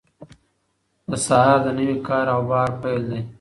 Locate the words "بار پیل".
2.49-3.01